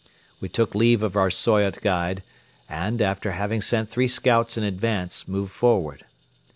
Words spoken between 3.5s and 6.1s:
sent three scouts in advance, moved forward.